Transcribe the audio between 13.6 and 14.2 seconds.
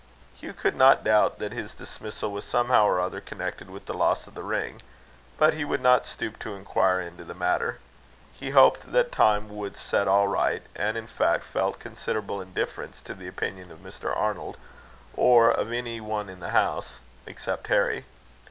of Mr.